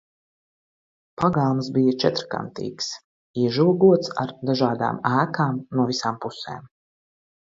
Pagalms 1.23 1.67
bija 1.75 1.93
četrkantīgs, 2.03 2.89
iežogots 3.43 4.11
ar 4.25 4.33
dažādām 4.51 5.03
ēkām 5.23 5.61
no 5.81 5.87
visām 5.93 6.19
pusēm. 6.25 6.67